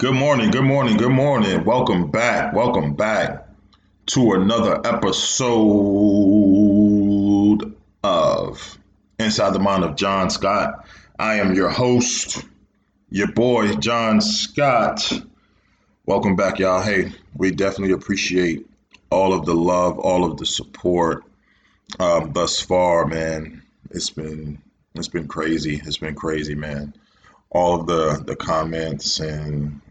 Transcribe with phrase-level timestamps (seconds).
[0.00, 1.62] Good morning, good morning, good morning.
[1.66, 3.46] Welcome back, welcome back
[4.06, 5.50] to another episode
[8.02, 8.78] of
[9.18, 10.86] Inside the Mind of John Scott.
[11.18, 12.42] I am your host,
[13.10, 15.12] your boy, John Scott.
[16.06, 16.80] Welcome back, y'all.
[16.80, 18.66] Hey, we definitely appreciate
[19.10, 21.24] all of the love, all of the support
[21.98, 23.60] um, thus far, man.
[23.90, 24.62] It's been
[24.94, 25.82] it's been crazy.
[25.84, 26.94] It's been crazy, man.
[27.50, 29.82] All of the the comments and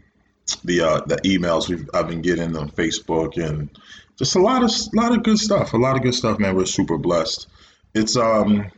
[0.56, 3.70] the uh, the emails we've I've been getting on Facebook and
[4.16, 5.72] just a lot of lot of good stuff.
[5.72, 6.54] A lot of good stuff, man.
[6.54, 7.46] We're super blessed.
[7.94, 8.70] It's um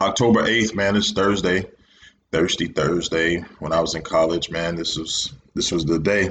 [0.00, 0.96] October eighth, man.
[0.96, 1.66] It's Thursday,
[2.32, 3.40] Thirsty Thursday.
[3.58, 6.30] When I was in college, man, this was this was the day.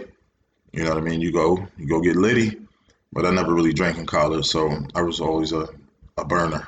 [0.72, 1.22] You know what I mean?
[1.22, 2.60] You go you go get litty,
[3.14, 5.68] but I never really drank in college, so I was always a
[6.18, 6.68] a burner.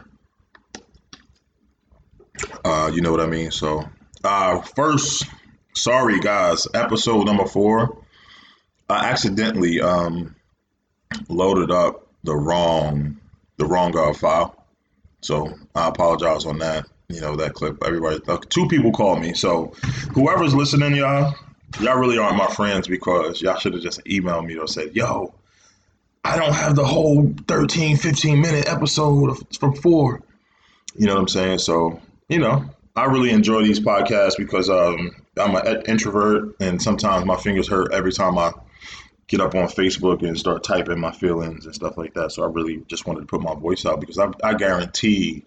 [2.63, 3.49] Uh, you know what I mean?
[3.49, 3.83] So,
[4.23, 5.25] uh, first,
[5.73, 8.03] sorry guys, episode number four
[8.89, 10.35] I accidentally um,
[11.29, 13.17] loaded up the wrong
[13.57, 14.65] the wrong uh, file,
[15.21, 16.85] so I apologize on that.
[17.09, 17.83] You know that clip.
[17.85, 19.33] Everybody, uh, two people called me.
[19.33, 19.73] So
[20.13, 21.33] whoever's listening, y'all,
[21.79, 25.33] y'all really aren't my friends because y'all should have just emailed me or said, "Yo,
[26.23, 30.21] I don't have the whole 13, 15 minute episode from four.
[30.95, 31.59] You know what I'm saying?
[31.59, 37.25] So you know, I really enjoy these podcasts because um, I'm an introvert and sometimes
[37.25, 38.51] my fingers hurt every time I
[39.27, 42.31] get up on Facebook and start typing my feelings and stuff like that.
[42.31, 45.43] So I really just wanted to put my voice out because I, I guarantee,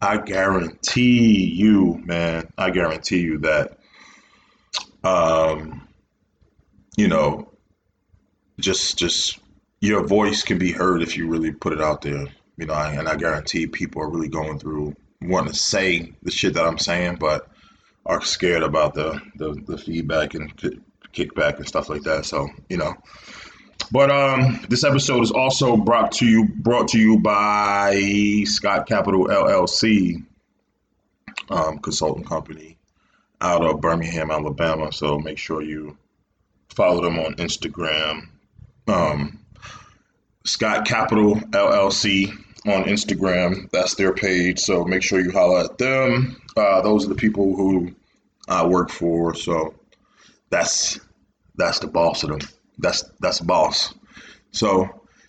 [0.00, 3.78] I guarantee you, man, I guarantee you that,
[5.04, 5.88] um,
[6.96, 7.48] you know,
[8.58, 9.38] just just
[9.80, 12.26] your voice can be heard if you really put it out there.
[12.56, 16.54] You know, and I guarantee people are really going through wanting to say the shit
[16.54, 17.48] that I'm saying, but
[18.04, 20.52] are scared about the the, the feedback and
[21.12, 22.24] kickback and stuff like that.
[22.26, 22.94] So you know,
[23.92, 29.26] but um, this episode is also brought to you brought to you by Scott Capital
[29.26, 30.24] LLC,
[31.48, 32.76] um, consulting company
[33.40, 34.92] out of Birmingham, Alabama.
[34.92, 35.96] So make sure you
[36.68, 38.28] follow them on Instagram.
[38.86, 39.38] Um,
[40.44, 42.30] Scott Capital LLC
[42.66, 43.70] on Instagram.
[43.70, 44.58] That's their page.
[44.58, 46.40] So make sure you holler at them.
[46.56, 47.94] Uh, those are the people who
[48.48, 49.34] I work for.
[49.34, 49.74] So
[50.50, 51.00] that's
[51.56, 52.40] that's the boss of them.
[52.78, 53.94] That's that's boss.
[54.52, 54.88] So,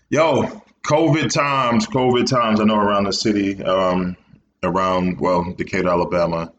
[0.10, 2.60] yo, COVID times, COVID times.
[2.60, 4.18] I know around the city, um,
[4.64, 6.52] around well, Decatur, Alabama,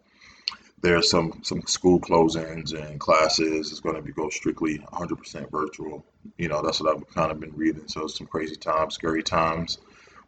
[0.80, 3.70] there's some some school closings and classes.
[3.70, 6.04] It's going to be go strictly 100% virtual.
[6.38, 7.88] You know, that's what I've kind of been reading.
[7.88, 9.78] So some crazy times, scary times,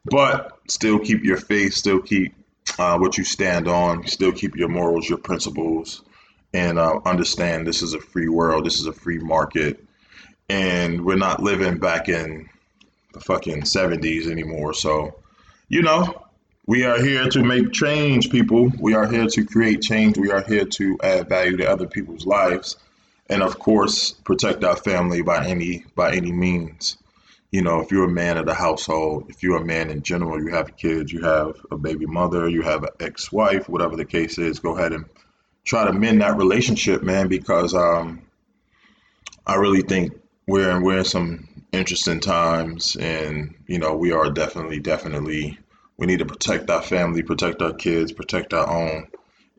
[0.06, 1.74] but still keep your faith.
[1.74, 2.34] Still keep
[2.78, 4.06] uh, what you stand on.
[4.06, 6.02] Still keep your morals, your principles
[6.54, 9.84] and uh, understand this is a free world, this is a free market,
[10.48, 12.48] and we're not living back in
[13.12, 14.72] the fucking 70s anymore.
[14.72, 15.16] So,
[15.68, 16.22] you know,
[16.66, 18.70] we are here to make change, people.
[18.78, 20.16] We are here to create change.
[20.16, 22.76] We are here to add value to other people's lives,
[23.28, 26.96] and of course, protect our family by any by any means.
[27.50, 30.42] You know, if you're a man of the household, if you're a man in general,
[30.42, 34.38] you have kids, you have a baby mother, you have an ex-wife, whatever the case
[34.38, 35.04] is, go ahead and
[35.64, 38.22] try to mend that relationship, man, because um,
[39.46, 40.12] I really think
[40.46, 45.58] we're in, we're in some interesting times, and you know we are definitely definitely
[45.96, 49.08] we need to protect our family, protect our kids, protect our own,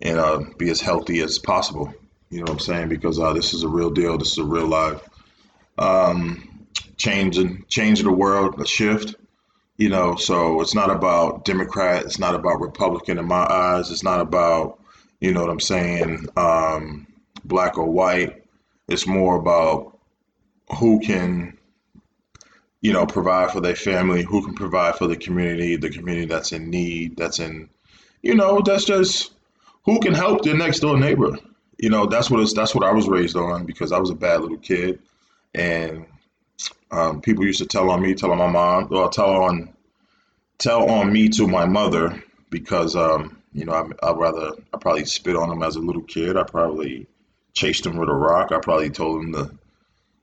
[0.02, 1.94] and uh, be as healthy as possible.
[2.30, 2.90] You know what I'm saying?
[2.90, 4.18] Because uh, this is a real deal.
[4.18, 5.08] This is a real life
[5.78, 6.68] um,
[6.98, 9.16] changing, of the world, a shift.
[9.78, 12.06] You know, so it's not about Democrat.
[12.06, 13.92] It's not about Republican in my eyes.
[13.92, 14.80] It's not about
[15.20, 17.08] you know what I'm saying, um,
[17.44, 18.44] black or white.
[18.88, 19.98] It's more about
[20.78, 21.58] who can,
[22.82, 26.52] you know, provide for their family, who can provide for the community, the community that's
[26.52, 27.70] in need, that's in,
[28.22, 29.34] you know, that's just
[29.86, 31.38] who can help their next door neighbor.
[31.78, 34.16] You know, that's what it's, that's what I was raised on because I was a
[34.16, 35.00] bad little kid,
[35.54, 36.06] and
[36.92, 39.74] um, people used to tell on me, tell on my mom, or tell on,
[40.58, 43.72] tell on me to my mother because um, you know,
[44.04, 46.36] I, would rather, I probably spit on him as a little kid.
[46.36, 47.08] I probably
[47.54, 48.52] chased him with a rock.
[48.52, 49.52] I probably told him to,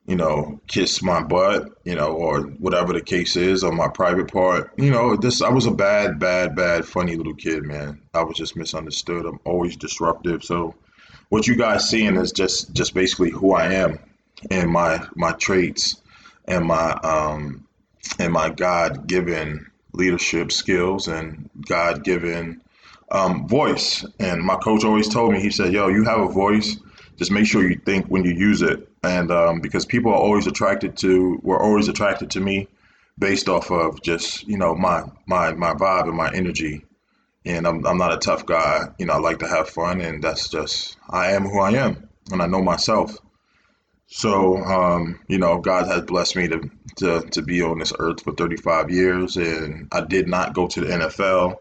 [0.06, 4.30] you know, kiss my butt, you know, or whatever the case is on my private
[4.30, 4.72] part.
[4.76, 8.02] You know, this, I was a bad, bad, bad, funny little kid, man.
[8.12, 9.24] I was just misunderstood.
[9.24, 10.44] I'm always disruptive.
[10.44, 10.74] So
[11.30, 13.98] what you guys seeing is just, just basically who I am
[14.50, 16.02] and my, my traits
[16.46, 17.66] and my, um,
[18.18, 22.60] and my God given leadership skills and God given
[23.12, 24.04] um, voice.
[24.18, 26.76] And my coach always told me, he said, "Yo, you have a voice.
[27.16, 28.88] just make sure you think when you use it.
[29.04, 32.68] And um, because people are always attracted to, were always attracted to me
[33.18, 36.84] based off of just, you know, my, my, my vibe and my energy.
[37.44, 38.88] And I'm, I'm not a tough guy.
[38.98, 42.08] You know, I like to have fun and that's just, I am who I am
[42.30, 43.16] and I know myself.
[44.06, 48.22] So, um, you know, God has blessed me to, to, to be on this earth
[48.22, 51.56] for 35 years and I did not go to the NFL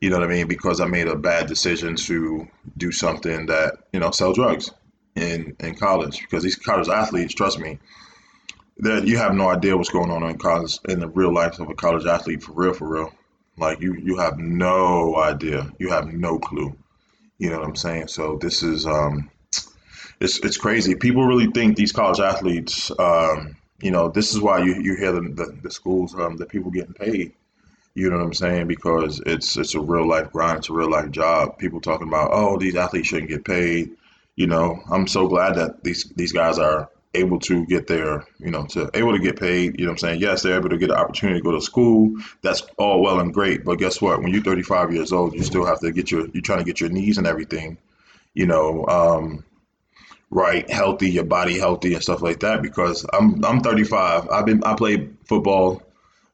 [0.00, 0.48] you know what I mean?
[0.48, 4.70] Because I made a bad decision to do something that, you know, sell drugs
[5.14, 6.20] in, in college.
[6.22, 7.78] Because these college athletes, trust me,
[8.78, 11.70] that you have no idea what's going on in college in the real life of
[11.70, 13.12] a college athlete for real, for real.
[13.56, 15.70] Like you, you have no idea.
[15.78, 16.76] You have no clue.
[17.38, 18.08] You know what I'm saying?
[18.08, 19.30] So this is, um,
[20.20, 20.94] it's, it's crazy.
[20.94, 25.12] People really think these college athletes, um, you know, this is why you, you hear
[25.12, 27.32] the, the, the schools, um, the people getting paid
[27.94, 28.66] you know what I'm saying?
[28.66, 30.58] Because it's it's a real life grind.
[30.58, 31.58] It's a real life job.
[31.58, 33.90] People talking about, oh, these athletes shouldn't get paid.
[34.36, 38.50] You know, I'm so glad that these these guys are able to get their, you
[38.50, 39.78] know, to able to get paid.
[39.78, 40.20] You know what I'm saying?
[40.20, 42.16] Yes, they're able to get an opportunity to go to school.
[42.42, 43.64] That's all well and great.
[43.64, 44.20] But guess what?
[44.20, 46.80] When you're 35 years old, you still have to get your you're trying to get
[46.80, 47.78] your knees and everything,
[48.34, 49.44] you know, um,
[50.30, 52.60] right, healthy, your body healthy and stuff like that.
[52.60, 54.28] Because I'm I'm 35.
[54.30, 55.80] I've been I played football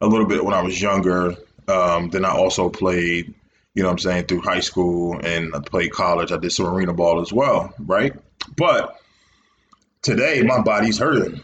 [0.01, 1.37] a little bit when I was younger.
[1.71, 3.35] Um, then I also played,
[3.75, 6.33] you know what I'm saying, through high school and I played college.
[6.33, 8.13] I did some arena ball as well, right?
[8.57, 9.01] But
[10.03, 11.41] today my body's hurting.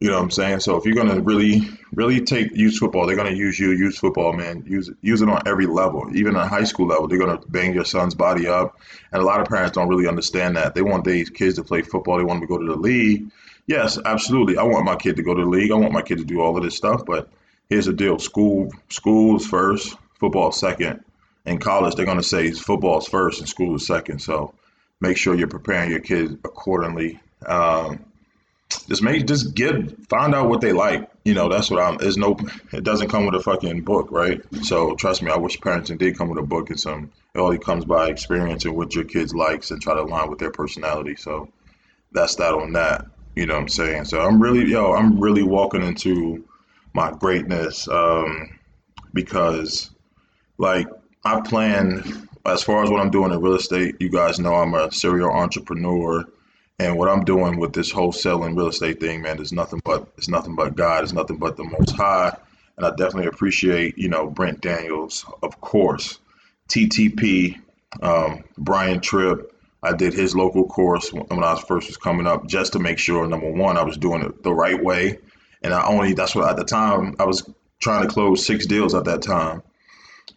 [0.00, 0.60] You know what I'm saying?
[0.60, 1.60] So if you're gonna really,
[1.92, 4.64] really take use football, they're gonna use you, use football, man.
[4.66, 6.08] Use it use it on every level.
[6.16, 8.78] Even at high school level, they're gonna bang your son's body up.
[9.12, 10.74] And a lot of parents don't really understand that.
[10.74, 13.30] They want their kids to play football, they want them to go to the league.
[13.66, 14.56] Yes, absolutely.
[14.56, 15.70] I want my kid to go to the league.
[15.70, 17.28] I want my kid to do all of this stuff, but
[17.70, 21.02] here's the deal: school, schools first, football second.
[21.46, 24.18] In college, they're going to say football is first and school is second.
[24.18, 24.52] So
[25.00, 27.18] make sure you're preparing your kids accordingly.
[27.46, 28.04] Um,
[28.88, 31.10] just make just get find out what they like.
[31.24, 31.96] You know, that's what I'm.
[31.96, 32.36] There's no.
[32.72, 34.40] It doesn't come with a fucking book, right?
[34.62, 37.10] So trust me, I wish parenting did come with a book and some.
[37.34, 40.38] It only comes by experience and what your kids likes and try to align with
[40.38, 41.16] their personality.
[41.16, 41.48] So
[42.12, 43.06] that's that on that.
[43.34, 44.04] You know what I'm saying?
[44.04, 46.44] So I'm really, yo, I'm really walking into
[46.94, 48.58] my greatness um,
[49.14, 49.90] because
[50.58, 50.86] like
[51.24, 53.96] I plan as far as what I'm doing in real estate.
[54.00, 56.24] You guys know I'm a serial entrepreneur,
[56.78, 60.28] and what I'm doing with this wholesaling real estate thing, man, is nothing but it's
[60.28, 61.02] nothing but God.
[61.04, 62.34] It's nothing but the Most High,
[62.76, 66.18] and I definitely appreciate you know Brent Daniels, of course,
[66.68, 67.60] TTP,
[68.02, 69.52] um, Brian Tripp.
[69.82, 72.98] I did his local course when I was first was coming up, just to make
[72.98, 75.18] sure number one I was doing it the right way
[75.62, 77.48] and I only that's what at the time I was
[77.80, 79.62] trying to close six deals at that time,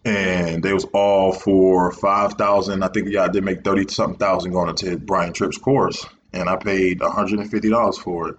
[0.06, 2.84] and they was all for five thousand.
[2.84, 6.50] I think yeah, I did make thirty something thousand going into Brian Tripp's course, and
[6.50, 8.36] I paid one hundred and fifty dollars for it.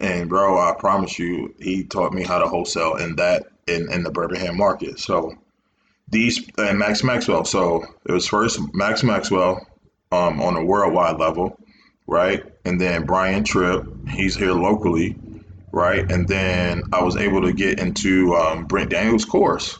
[0.00, 4.02] And bro, I promise you, he taught me how to wholesale in that in, in
[4.02, 5.00] the Birmingham market.
[5.00, 5.36] So
[6.08, 7.44] these and Max Maxwell.
[7.44, 9.66] So it was first Max Maxwell
[10.12, 11.58] um, on a worldwide level,
[12.06, 12.44] right?
[12.64, 15.16] And then Brian Tripp, he's here locally
[15.72, 16.10] right?
[16.10, 19.78] And then I was able to get into um, Brent Daniels' course,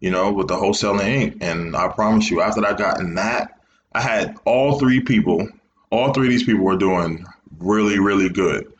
[0.00, 1.38] you know, with the wholesaling Inc.
[1.42, 3.60] And I promise you, after I got in that,
[3.92, 5.48] I had all three people,
[5.90, 7.24] all three of these people were doing
[7.58, 8.72] really, really good.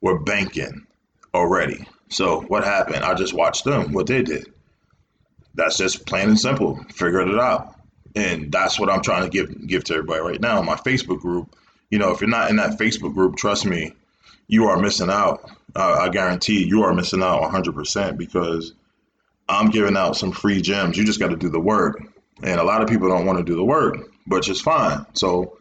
[0.00, 0.86] Were banking
[1.34, 1.86] already.
[2.08, 3.04] So what happened?
[3.04, 4.52] I just watched them, what they did.
[5.54, 6.76] That's just plain and simple.
[6.94, 7.74] Figured it out.
[8.14, 10.62] And that's what I'm trying to give give to everybody right now.
[10.62, 11.54] My Facebook group,
[11.90, 13.92] you know, if you're not in that Facebook group, trust me,
[14.48, 15.50] you are missing out.
[15.76, 18.72] Uh, I guarantee you are missing out 100% because
[19.48, 20.96] I'm giving out some free gems.
[20.96, 22.02] You just got to do the work.
[22.42, 25.04] And a lot of people don't want to do the work, but it's fine.
[25.12, 25.58] So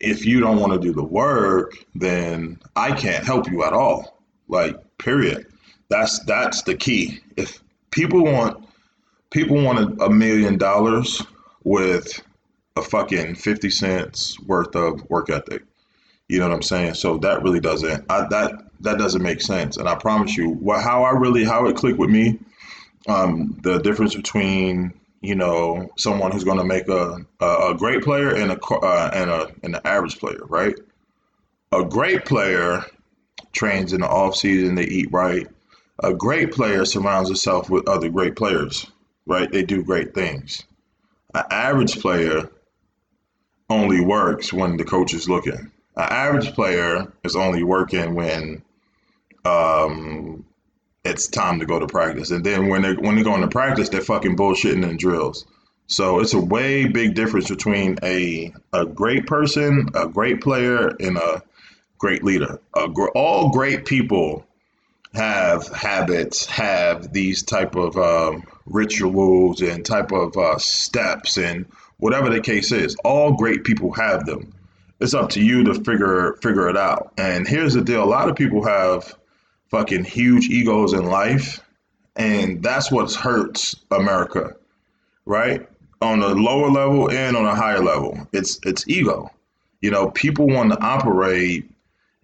[0.00, 4.22] if you don't want to do the work, then I can't help you at all.
[4.48, 5.46] Like, period.
[5.88, 7.20] That's that's the key.
[7.36, 8.64] If people want
[9.30, 11.22] people want a, a million dollars
[11.64, 12.22] with
[12.76, 15.62] a fucking 50 cents worth of work ethic.
[16.28, 16.94] You know what I'm saying?
[16.94, 19.76] So that really doesn't I, that that doesn't make sense.
[19.76, 22.38] And I promise you, what how I really how it clicked with me,
[23.08, 28.02] um, the difference between you know someone who's going to make a, a, a great
[28.02, 30.74] player and a uh, and a and an average player, right?
[31.72, 32.84] A great player
[33.52, 34.74] trains in the off season.
[34.74, 35.46] They eat right.
[36.02, 38.86] A great player surrounds himself with other great players,
[39.26, 39.50] right?
[39.50, 40.64] They do great things.
[41.34, 42.50] An average player
[43.68, 48.62] only works when the coach is looking an average player is only working when
[49.44, 50.44] um,
[51.04, 53.88] it's time to go to practice, and then when they when they go into practice,
[53.88, 55.46] they're fucking bullshitting in drills.
[55.86, 61.16] So it's a way big difference between a a great person, a great player, and
[61.16, 61.42] a
[61.98, 62.60] great leader.
[63.14, 64.46] all great people
[65.14, 71.66] have habits, have these type of um, rituals and type of uh, steps and
[71.98, 72.96] whatever the case is.
[73.04, 74.52] All great people have them.
[75.00, 77.12] It's up to you to figure figure it out.
[77.16, 79.14] And here's the deal: a lot of people have
[79.70, 81.60] fucking huge egos in life,
[82.16, 84.54] and that's what hurts America,
[85.26, 85.66] right?
[86.02, 89.30] On a lower level and on a higher level, it's it's ego.
[89.80, 91.70] You know, people want to operate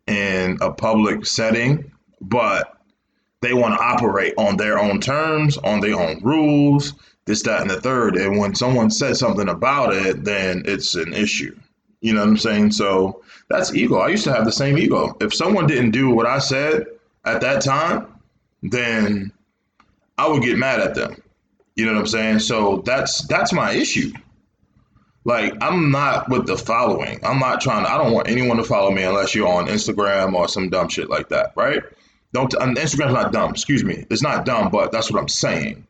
[0.07, 2.79] in a public setting, but
[3.41, 6.95] they want to operate on their own terms, on their own rules,
[7.26, 8.17] this, that, and the third.
[8.17, 11.57] And when someone says something about it, then it's an issue.
[12.00, 12.73] You know what I'm saying?
[12.73, 13.99] So that's ego.
[13.99, 15.17] I used to have the same ego.
[15.21, 16.87] If someone didn't do what I said
[17.26, 18.06] at that time,
[18.62, 19.33] then
[20.18, 21.16] I would get mad at them.
[21.75, 22.38] You know what I'm saying?
[22.40, 24.12] So that's that's my issue.
[25.25, 27.21] Like I'm not with the following.
[27.25, 30.35] I'm not trying to, I don't want anyone to follow me unless you're on Instagram
[30.35, 31.83] or some dumb shit like that, right?
[32.33, 33.50] Don't Instagram's not dumb.
[33.50, 35.87] Excuse me, it's not dumb, but that's what I'm saying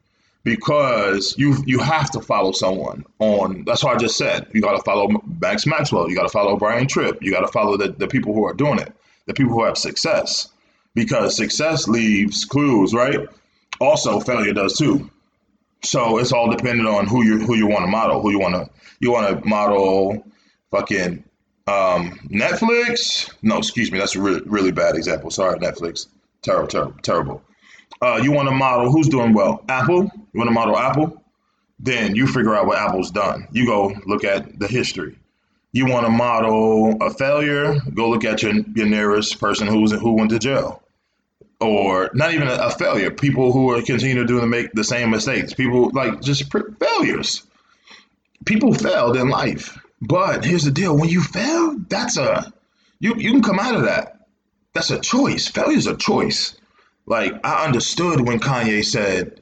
[0.46, 3.64] because you you have to follow someone on.
[3.66, 4.46] That's what I just said.
[4.54, 5.08] You got to follow
[5.40, 6.08] Max Maxwell.
[6.08, 7.18] You got to follow Brian Tripp.
[7.20, 8.92] You got to follow the, the people who are doing it,
[9.26, 10.48] the people who have success,
[10.96, 13.28] because success leaves clues, right?
[13.80, 15.08] Also, failure does too.
[15.82, 18.54] So it's all dependent on who you who you want to model, who you want
[18.54, 20.26] to you want to model.
[20.72, 21.22] Fucking
[21.68, 23.32] um, Netflix?
[23.42, 25.30] No, excuse me, that's a really really bad example.
[25.30, 26.08] Sorry, Netflix.
[26.42, 27.42] Terrible, terrible, terrible.
[28.02, 29.64] Uh, you want to model who's doing well?
[29.68, 30.10] Apple.
[30.32, 31.22] You want to model Apple?
[31.78, 33.46] Then you figure out what Apple's done.
[33.52, 35.18] You go look at the history.
[35.72, 37.78] You want to model a failure?
[37.94, 40.82] Go look at your, your nearest person who's who went to jail,
[41.60, 43.10] or not even a, a failure.
[43.10, 45.54] People who are continuing to do and make the same mistakes.
[45.54, 47.42] People like just failures.
[48.44, 52.52] People failed in life, but here's the deal: when you fail, that's a
[53.00, 54.16] you you can come out of that
[54.76, 55.48] that's a choice.
[55.48, 56.54] Failure is a choice.
[57.06, 59.40] Like I understood when Kanye said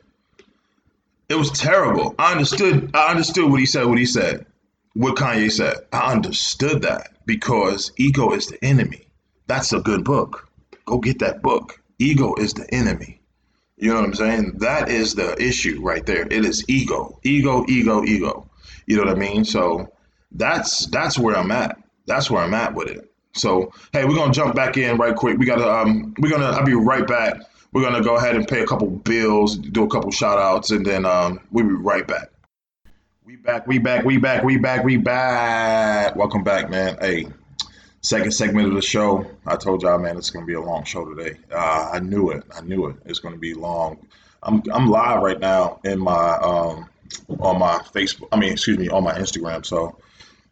[1.28, 2.14] it was terrible.
[2.20, 2.90] I understood.
[2.94, 3.86] I understood what he said.
[3.86, 4.46] What he said.
[4.92, 5.78] What Kanye said.
[5.92, 9.08] I understood that because ego is the enemy.
[9.48, 10.48] That's a good book.
[10.86, 11.80] Go get that book.
[11.98, 13.20] Ego is the enemy.
[13.76, 14.58] You know what I'm saying?
[14.58, 16.22] That is the issue right there.
[16.22, 18.48] It is ego, ego, ego, ego.
[18.86, 19.44] You know what I mean?
[19.44, 19.92] So
[20.32, 21.78] that's that's where I'm at.
[22.06, 23.10] That's where I'm at with it.
[23.34, 25.38] So hey, we're gonna jump back in right quick.
[25.38, 27.40] We gotta um we're gonna I'll be right back.
[27.72, 30.86] We're gonna go ahead and pay a couple bills, do a couple shout outs, and
[30.86, 32.28] then um we'll be right back.
[33.24, 36.14] We back, we back, we back, we back, we back.
[36.14, 36.96] Welcome back, man.
[37.00, 37.26] Hey,
[38.04, 39.26] second segment of the show.
[39.46, 41.38] I told y'all, man, it's gonna be a long show today.
[41.50, 42.44] Uh, I knew it.
[42.54, 42.96] I knew it.
[43.06, 43.98] It's gonna be long.
[44.42, 46.88] I'm I'm live right now in my um
[47.40, 48.28] on my Facebook.
[48.30, 49.64] I mean, excuse me, on my Instagram.
[49.64, 49.96] So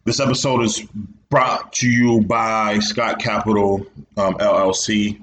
[0.03, 0.83] this episode is
[1.29, 3.85] brought to you by Scott Capital
[4.17, 5.21] um, LLC.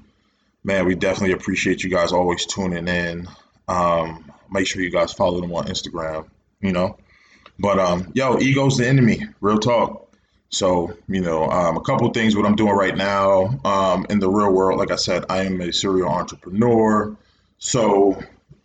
[0.62, 3.26] Man, we definitely appreciate you guys always tuning in.
[3.66, 6.28] Um, make sure you guys follow them on Instagram,
[6.60, 6.96] you know.
[7.58, 10.09] But um, yo, ego's the enemy, real talk.
[10.50, 14.28] So, you know, um, a couple things what I'm doing right now um, in the
[14.28, 14.78] real world.
[14.78, 17.16] Like I said, I am a serial entrepreneur.
[17.58, 18.20] So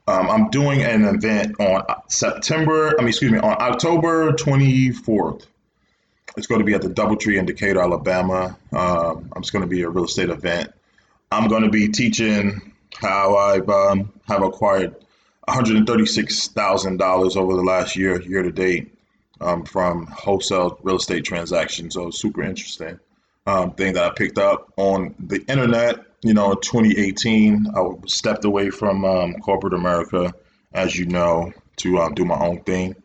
[0.07, 5.45] um, I'm doing an event on September, I mean, excuse me, on October 24th.
[6.37, 8.57] It's going to be at the Doubletree in Decatur, Alabama.
[8.73, 10.73] Um, it's going to be a real estate event.
[11.31, 14.95] I'm going to be teaching how I've um, have acquired
[15.47, 18.94] $136,000 over the last year, year to date,
[19.41, 21.93] um, from wholesale real estate transactions.
[21.93, 22.99] So super interesting
[23.45, 25.99] um, thing that I picked up on the internet.
[26.21, 30.33] You know, in 2018, I stepped away from um, corporate America,
[30.73, 32.95] as you know, to um, do my own thing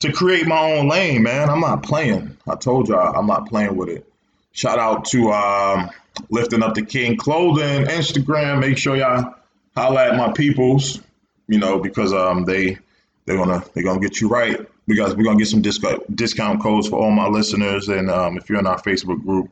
[0.00, 1.48] to create my own lane, man.
[1.48, 2.36] I'm not playing.
[2.48, 4.06] I told y'all I'm not playing with it.
[4.52, 5.90] Shout out to um,
[6.30, 8.60] lifting up the king clothing Instagram.
[8.60, 9.34] Make sure y'all
[9.76, 11.00] holla at my peoples,
[11.46, 12.78] you know, because um they
[13.26, 14.68] they're gonna they're gonna get you right.
[14.86, 17.88] We got we're gonna get some discount discount codes for all my listeners.
[17.88, 19.50] And um, if you're in our Facebook group,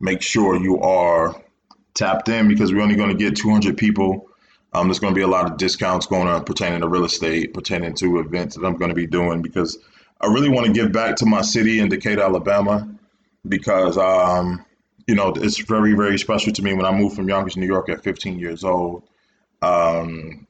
[0.00, 1.40] make sure you are
[1.94, 4.28] tapped in because we're only gonna get 200 people
[4.74, 7.94] um, there's to be a lot of discounts going on pertaining to real estate, pertaining
[7.96, 9.78] to events that I'm to be doing because
[10.20, 12.88] I really want to give back to my city in Decatur, Alabama,
[13.46, 14.64] because um,
[15.06, 16.72] you know it's very very special to me.
[16.72, 19.02] When I moved from Yonkers, New York, at 15 years old,
[19.60, 20.46] um,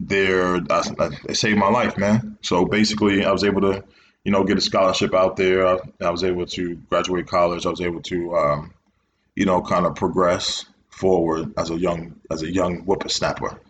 [0.00, 2.38] there I, they saved my life, man.
[2.42, 3.84] So basically, I was able to,
[4.24, 5.66] you know, get a scholarship out there.
[5.66, 7.66] I, I was able to graduate college.
[7.66, 8.74] I was able to, um,
[9.36, 13.60] you know, kind of progress forward as a young as a young whippersnapper.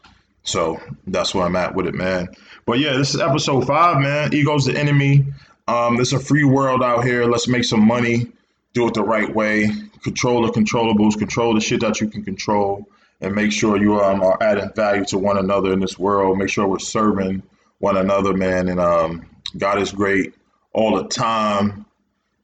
[0.42, 2.28] So that's where I'm at with it, man.
[2.64, 4.32] But yeah, this is episode five, man.
[4.32, 5.26] Ego's the enemy.
[5.68, 7.26] Um, it's a free world out here.
[7.26, 8.32] Let's make some money.
[8.72, 9.68] Do it the right way.
[10.02, 12.88] control the controllables, control the shit that you can control,
[13.20, 16.38] and make sure you um, are adding value to one another in this world.
[16.38, 17.42] Make sure we're serving
[17.78, 18.68] one another, man.
[18.68, 20.34] And um, God is great
[20.72, 21.86] all the time.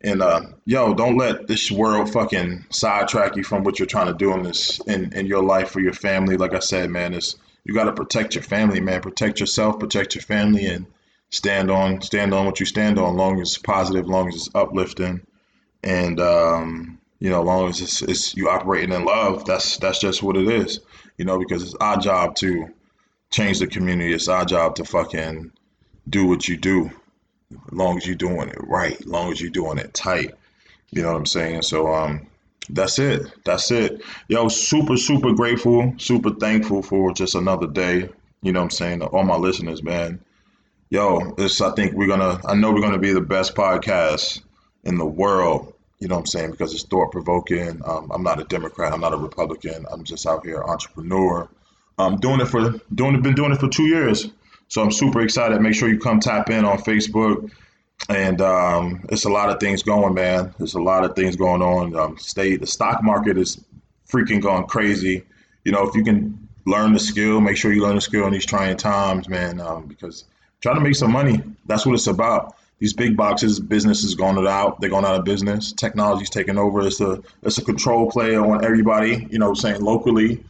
[0.02, 4.14] And uh, yo, don't let this world fucking sidetrack you from what you're trying to
[4.14, 6.36] do in this in, in your life for your family.
[6.36, 9.00] Like I said, man, it's you got to protect your family, man.
[9.00, 10.86] Protect yourself, protect your family, and
[11.30, 13.16] stand on stand on what you stand on.
[13.16, 15.22] Long as it's positive, long as it's uplifting,
[15.82, 19.44] and um, you know, as long as it's, it's you operating in love.
[19.44, 20.80] That's that's just what it is.
[21.18, 22.68] You know, because it's our job to
[23.30, 24.12] change the community.
[24.12, 25.52] It's our job to fucking
[26.08, 26.90] do what you do,
[27.50, 30.34] as long as you're doing it right, as long as you're doing it tight.
[30.90, 31.62] You know what I'm saying?
[31.62, 32.26] So um,
[32.68, 33.26] that's it.
[33.44, 34.02] That's it.
[34.28, 38.08] Yo, super, super grateful, super thankful for just another day.
[38.42, 39.02] You know what I'm saying?
[39.02, 40.20] All my listeners, man.
[40.90, 44.42] Yo, this I think we're gonna I know we're gonna be the best podcast
[44.84, 45.72] in the world.
[45.98, 46.50] You know what I'm saying?
[46.50, 47.80] Because it's thought provoking.
[47.84, 49.86] Um, I'm not a Democrat, I'm not a Republican.
[49.90, 51.48] I'm just out here entrepreneur.
[51.98, 54.28] I'm doing it for doing it, been doing it for two years.
[54.68, 55.60] So I'm super excited.
[55.60, 57.50] Make sure you come tap in on Facebook
[58.08, 60.54] and um, it's a lot of things going, man.
[60.58, 61.96] There's a lot of things going on.
[61.96, 63.62] Um, state the stock market is
[64.08, 65.24] freaking going crazy.
[65.64, 68.32] You know, if you can learn the skill, make sure you learn the skill in
[68.32, 69.60] these trying times, man.
[69.60, 70.24] Um, because
[70.60, 72.56] trying to make some money, that's what it's about.
[72.78, 75.72] These big boxes, businesses going out, they're going out of business.
[75.72, 76.86] Technology's taking over.
[76.86, 79.26] It's a it's a control play on everybody.
[79.30, 80.44] You know, saying locally,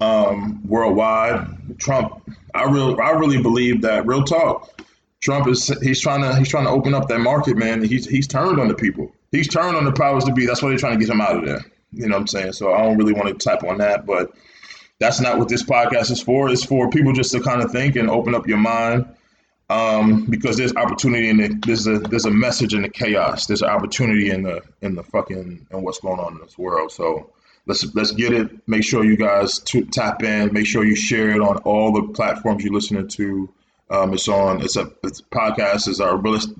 [0.00, 1.78] um, worldwide.
[1.78, 2.22] Trump,
[2.54, 4.06] I really I really believe that.
[4.06, 4.80] Real talk
[5.20, 7.82] Trump is he's trying to he's trying to open up that market, man.
[7.82, 9.12] He's he's turned on the people.
[9.32, 10.46] He's turned on the powers to be.
[10.46, 11.60] That's why they're trying to get him out of there.
[11.92, 12.52] You know what I'm saying?
[12.54, 14.32] So I don't really want to tap on that, but
[14.98, 16.48] that's not what this podcast is for.
[16.48, 19.06] It's for people just to kind of think and open up your mind.
[19.70, 23.46] Um, because there's opportunity in the there's a there's a message in the chaos.
[23.46, 26.90] There's opportunity in the in the fucking and what's going on in this world.
[26.90, 27.30] So
[27.66, 28.50] let's let's get it.
[28.66, 30.52] Make sure you guys t- tap in.
[30.52, 33.48] Make sure you share it on all the platforms you're listening to.
[33.90, 34.60] Um, it's on.
[34.60, 35.86] It's a it's podcast.
[35.86, 36.52] Is our realist.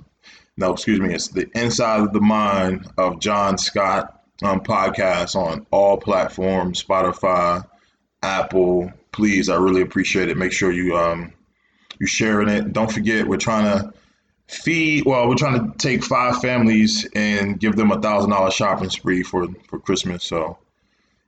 [0.57, 1.13] No, excuse me.
[1.13, 7.65] It's the Inside of the Mind of John Scott um, podcast on all platforms, Spotify,
[8.23, 8.93] Apple.
[9.11, 10.37] Please, I really appreciate it.
[10.37, 11.33] Make sure you um
[12.01, 12.73] you sharing it.
[12.73, 13.93] Don't forget, we're trying to
[14.49, 15.05] feed.
[15.07, 19.23] Well, we're trying to take five families and give them a thousand dollar shopping spree
[19.23, 20.25] for for Christmas.
[20.25, 20.59] So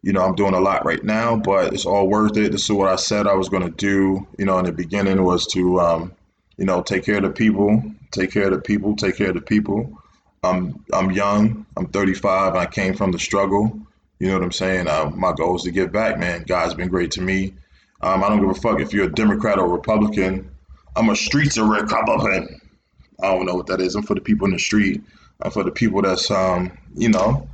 [0.02, 2.52] you know, I'm doing a lot right now, but it's all worth it.
[2.52, 5.22] This is what I said I was going to do, you know, in the beginning
[5.22, 6.12] was to, um,
[6.56, 9.35] you know, take care of the people, take care of the people, take care of
[9.35, 9.96] the people.
[10.42, 13.78] I'm, I'm young, I'm 35, I came from the struggle.
[14.18, 14.88] You know what I'm saying?
[14.88, 16.44] Uh, my goal is to give back, man.
[16.46, 17.54] God's been great to me.
[18.00, 20.50] Um, I don't give a fuck if you're a Democrat or Republican.
[20.96, 22.61] I'm a streets of Republican.
[23.22, 23.94] I don't know what that is.
[23.94, 25.02] I'm for the people in the street.
[25.40, 27.48] I'm for the people that's, um, you know,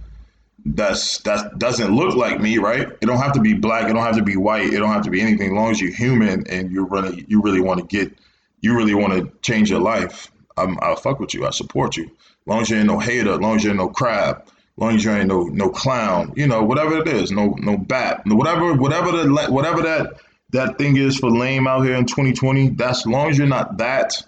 [0.64, 2.88] that's that doesn't look like me, right?
[3.00, 3.88] It don't have to be black.
[3.88, 4.72] It don't have to be white.
[4.72, 5.50] It don't have to be anything.
[5.50, 8.12] As long as you're human and you really you really want to get,
[8.60, 10.30] you really want to change your life.
[10.56, 11.46] I'm, I'll fuck with you.
[11.46, 12.04] I support you.
[12.04, 13.32] As long as you ain't no hater.
[13.32, 14.42] As long as you ain't no crab.
[14.46, 16.32] As long as you ain't no no clown.
[16.36, 17.30] You know whatever it is.
[17.30, 18.22] No no bat.
[18.26, 20.20] Whatever whatever the whatever that
[20.50, 22.70] that thing is for lame out here in 2020.
[22.70, 24.22] That's as long as you're not that.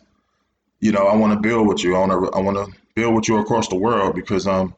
[0.81, 1.95] You know I want to build with you.
[1.97, 4.75] I want to I want to build with you across the world because um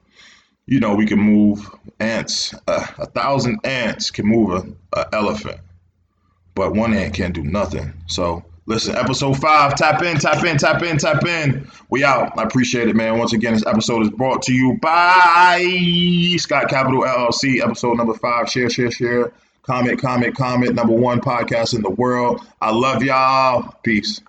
[0.66, 1.68] you know, we can move
[2.00, 2.54] ants.
[2.66, 4.50] Uh, a thousand ants can move
[4.94, 5.60] a, a, elephant,
[6.54, 7.92] but one ant can't do nothing.
[8.06, 11.68] So listen, episode five, tap in, tap in, tap in, tap in.
[11.90, 12.38] We out.
[12.38, 13.18] I appreciate it, man.
[13.18, 17.60] Once again, this episode is brought to you by Scott Capital LLC.
[17.60, 18.48] Episode number five.
[18.48, 19.32] Share, share, share.
[19.62, 20.74] Comment, comment, comment.
[20.74, 22.44] Number one podcast in the world.
[22.60, 23.76] I love y'all.
[23.84, 24.20] Peace.